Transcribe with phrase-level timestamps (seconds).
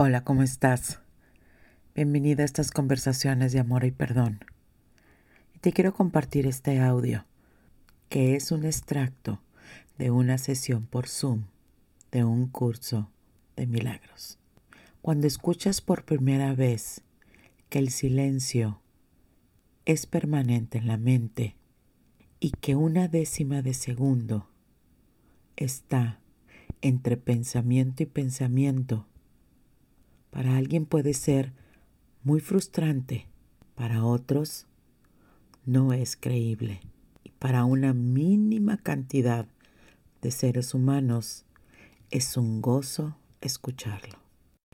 [0.00, 1.00] Hola, ¿cómo estás?
[1.96, 4.38] Bienvenida a estas conversaciones de amor y perdón.
[5.60, 7.24] Te quiero compartir este audio,
[8.08, 9.42] que es un extracto
[9.98, 11.46] de una sesión por Zoom
[12.12, 13.10] de un curso
[13.56, 14.38] de milagros.
[15.02, 17.02] Cuando escuchas por primera vez
[17.68, 18.80] que el silencio
[19.84, 21.56] es permanente en la mente
[22.38, 24.48] y que una décima de segundo
[25.56, 26.20] está
[26.82, 29.08] entre pensamiento y pensamiento,
[30.30, 31.52] para alguien puede ser
[32.22, 33.26] muy frustrante,
[33.74, 34.66] para otros
[35.64, 36.80] no es creíble
[37.24, 39.46] y para una mínima cantidad
[40.22, 41.44] de seres humanos
[42.10, 44.18] es un gozo escucharlo.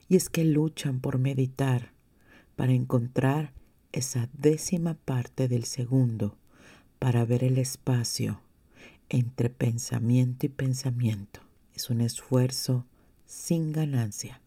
[0.08, 1.92] Y es que luchan por meditar
[2.56, 3.52] para encontrar
[3.92, 6.36] esa décima parte del segundo
[6.98, 8.40] para ver el espacio
[9.08, 11.40] entre pensamiento y pensamiento.
[11.74, 12.86] Es un esfuerzo
[13.26, 14.40] sin ganancia.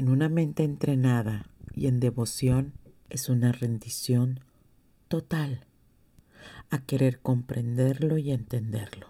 [0.00, 2.72] En una mente entrenada y en devoción
[3.10, 4.40] es una rendición
[5.08, 5.66] total
[6.70, 9.08] a querer comprenderlo y entenderlo.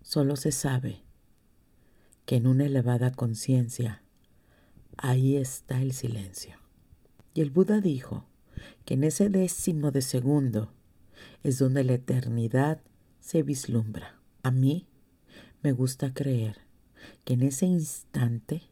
[0.00, 1.02] Solo se sabe
[2.24, 4.04] que en una elevada conciencia
[4.96, 6.54] ahí está el silencio.
[7.34, 8.24] Y el Buda dijo
[8.84, 10.72] que en ese décimo de segundo
[11.42, 12.80] es donde la eternidad
[13.18, 14.20] se vislumbra.
[14.44, 14.86] A mí
[15.64, 16.58] me gusta creer
[17.24, 18.70] que en ese instante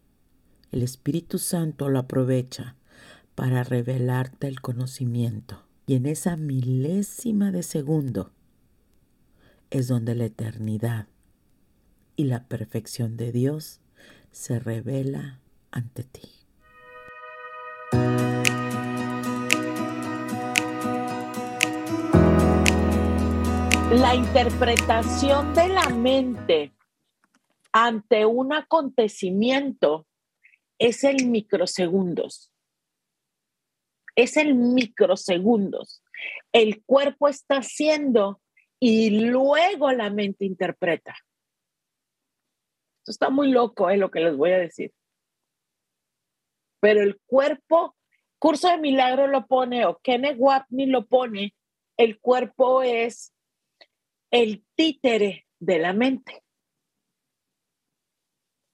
[0.72, 2.76] el Espíritu Santo lo aprovecha
[3.34, 5.64] para revelarte el conocimiento.
[5.86, 8.30] Y en esa milésima de segundo
[9.70, 11.08] es donde la eternidad
[12.16, 13.80] y la perfección de Dios
[14.30, 16.28] se revela ante ti.
[23.92, 26.72] La interpretación de la mente
[27.72, 30.06] ante un acontecimiento
[30.80, 32.50] es el microsegundos.
[34.16, 36.02] Es el microsegundos.
[36.52, 38.40] El cuerpo está haciendo
[38.80, 41.14] y luego la mente interpreta.
[43.00, 44.92] Esto está muy loco, es lo que les voy a decir.
[46.80, 47.94] Pero el cuerpo,
[48.38, 51.54] curso de milagro lo pone, o Kenneth Wapney lo pone,
[51.98, 53.34] el cuerpo es
[54.30, 56.42] el títere de la mente.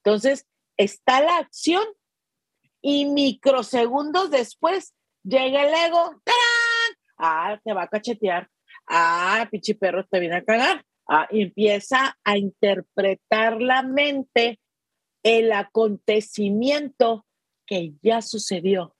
[0.03, 1.83] Entonces, está la acción
[2.81, 4.93] y microsegundos después
[5.23, 6.97] llega el ego, ¡tarán!
[7.17, 8.49] Ah, te va a cachetear.
[8.87, 10.85] Ah, pinche perro te viene a cagar.
[11.07, 14.59] Ah, empieza a interpretar la mente
[15.23, 17.25] el acontecimiento
[17.65, 18.95] que ya sucedió.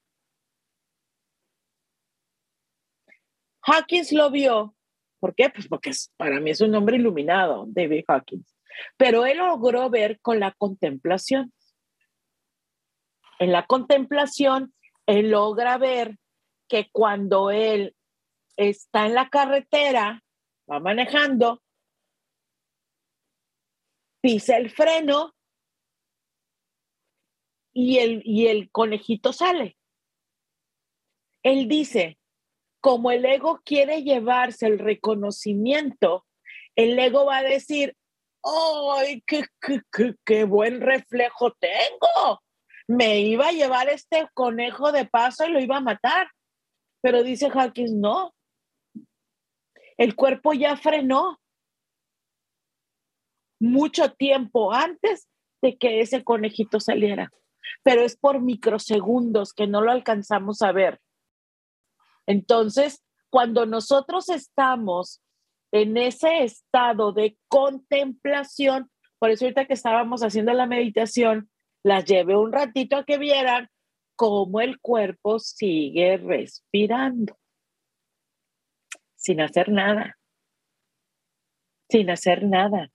[3.62, 4.76] Hawkins lo vio.
[5.20, 5.50] ¿Por qué?
[5.50, 8.56] Pues porque para mí es un hombre iluminado, David Hawkins.
[8.98, 11.52] Pero él logró ver con la contemplación.
[13.40, 14.74] En la contemplación,
[15.06, 16.18] él logra ver
[16.68, 17.96] que cuando él
[18.56, 20.24] está en la carretera,
[20.70, 21.62] va manejando,
[24.22, 25.34] pisa el freno
[27.74, 29.78] y el, y el conejito sale.
[31.44, 32.18] Él dice,
[32.82, 36.26] como el ego quiere llevarse el reconocimiento,
[36.76, 37.96] el ego va a decir,
[38.44, 42.42] ¡ay, qué, qué, qué, buen reflejo tengo!
[42.88, 46.30] Me iba a llevar este conejo de paso y lo iba a matar.
[47.02, 48.34] Pero dice Hawkins, no.
[49.98, 51.40] El cuerpo ya frenó
[53.60, 55.28] mucho tiempo antes
[55.62, 57.32] de que ese conejito saliera
[57.84, 61.00] pero es por microsegundos que no lo alcanzamos a ver.
[62.26, 65.22] Entonces, cuando nosotros estamos
[65.72, 71.50] en ese estado de contemplación, por eso ahorita que estábamos haciendo la meditación,
[71.84, 73.70] las llevé un ratito a que vieran
[74.16, 77.38] cómo el cuerpo sigue respirando,
[79.16, 80.18] sin hacer nada,
[81.90, 82.90] sin hacer nada.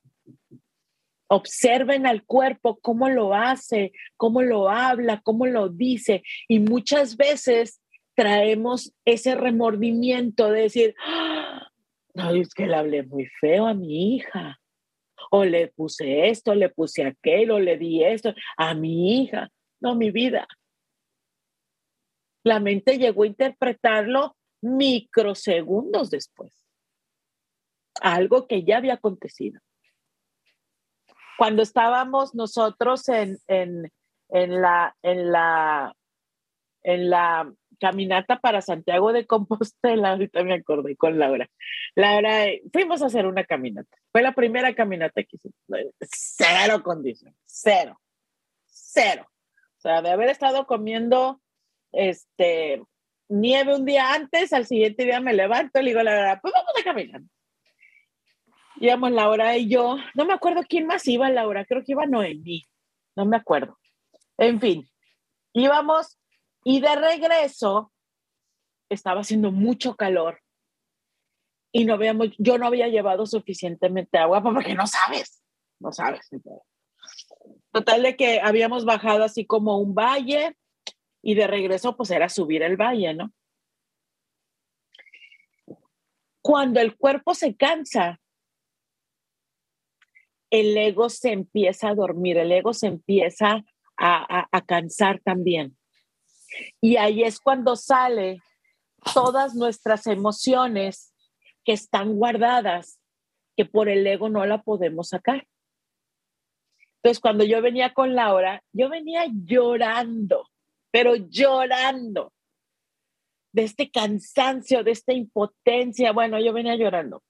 [1.29, 6.23] Observen al cuerpo, cómo lo hace, cómo lo habla, cómo lo dice.
[6.47, 7.81] Y muchas veces
[8.15, 11.69] traemos ese remordimiento de decir, ¡Ah!
[12.15, 14.61] no, es que le hablé muy feo a mi hija.
[15.31, 19.51] O le puse esto, le puse aquello, le di esto a mi hija.
[19.81, 20.47] No, mi vida.
[22.45, 26.53] La mente llegó a interpretarlo microsegundos después.
[28.01, 29.61] Algo que ya había acontecido
[31.43, 33.91] cuando estábamos nosotros en, en,
[34.61, 35.93] la, en, la,
[36.85, 41.51] en la caminata para Santiago de Compostela, ahorita me acordé con Laura.
[41.97, 43.99] Laura, fuimos a hacer una caminata.
[44.13, 45.57] Fue la primera caminata que hicimos.
[46.01, 48.01] Cero condición, cero,
[48.67, 49.27] cero.
[49.79, 51.41] sea, de haber estado comiendo
[51.91, 52.81] este,
[53.29, 56.55] nieve un día antes, al siguiente día me levanto y le digo la verdad, pues
[56.55, 57.23] vamos a caminar.
[58.77, 62.63] Íbamos Laura y yo, no me acuerdo quién más iba Laura, creo que iba Noemí,
[63.17, 63.77] no me acuerdo.
[64.39, 64.89] En fin,
[65.53, 66.21] íbamos
[66.65, 67.93] y de regreso
[68.89, 70.41] estaba haciendo mucho calor
[71.73, 71.99] y no
[72.39, 75.43] yo no había llevado suficientemente agua porque no sabes,
[75.81, 76.29] no sabes.
[77.73, 80.57] Total de que habíamos bajado así como un valle
[81.23, 83.33] y de regreso pues era subir el valle, ¿no?
[86.43, 88.21] Cuando el cuerpo se cansa,
[90.51, 93.65] el ego se empieza a dormir, el ego se empieza
[93.97, 95.79] a, a cansar también.
[96.81, 98.41] Y ahí es cuando sale
[99.15, 101.15] todas nuestras emociones
[101.65, 102.99] que están guardadas,
[103.57, 105.47] que por el ego no la podemos sacar.
[106.97, 110.49] Entonces, cuando yo venía con Laura, yo venía llorando,
[110.93, 112.33] pero llorando
[113.53, 116.13] de este cansancio, de esta impotencia.
[116.13, 117.23] Bueno, yo venía llorando.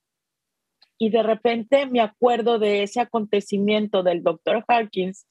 [0.98, 5.26] Y de repente me acuerdo de ese acontecimiento del doctor Harkins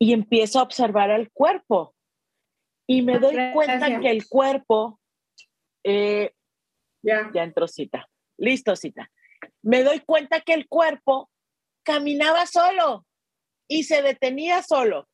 [0.00, 1.94] y empiezo a observar al cuerpo.
[2.90, 4.98] Y me doy cuenta que el cuerpo,
[5.84, 6.34] eh,
[7.02, 7.30] ya.
[7.32, 9.08] ya entró cita, listo cita.
[9.62, 11.30] Me doy cuenta que el cuerpo
[11.84, 13.06] caminaba solo
[13.68, 15.08] y se detenía solo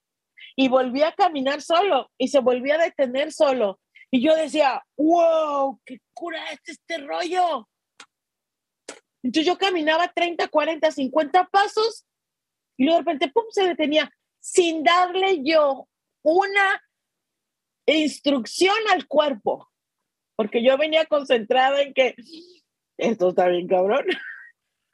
[0.56, 3.78] y volvía a caminar solo y se volvía a detener solo.
[4.11, 7.69] Y yo decía, wow, qué cura es este rollo.
[9.23, 12.06] Entonces yo caminaba 30, 40, 50 pasos
[12.78, 15.87] y luego de repente, pum, se detenía sin darle yo
[16.23, 16.82] una
[17.87, 19.71] instrucción al cuerpo,
[20.35, 22.15] porque yo venía concentrada en que
[22.99, 24.05] esto está bien cabrón.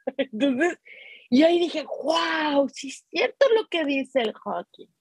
[0.17, 0.77] Entonces,
[1.29, 4.91] y ahí dije, wow, sí es cierto lo que dice el Hawkins.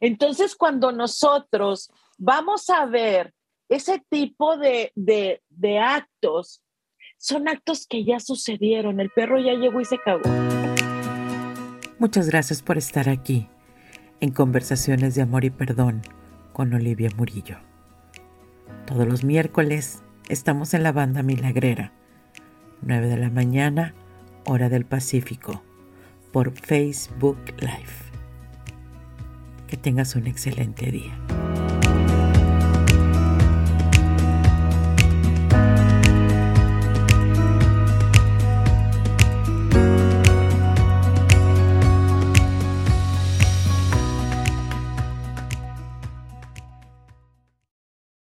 [0.00, 3.32] Entonces, cuando nosotros vamos a ver
[3.68, 6.62] ese tipo de, de, de actos,
[7.18, 9.00] son actos que ya sucedieron.
[9.00, 10.28] El perro ya llegó y se cagó.
[11.98, 13.48] Muchas gracias por estar aquí
[14.20, 16.02] en Conversaciones de Amor y Perdón
[16.52, 17.58] con Olivia Murillo.
[18.86, 21.92] Todos los miércoles estamos en la banda milagrera,
[22.82, 23.94] 9 de la mañana
[24.44, 25.62] hora del Pacífico,
[26.32, 28.06] por Facebook Live.
[29.66, 31.18] Que tengas un excelente día.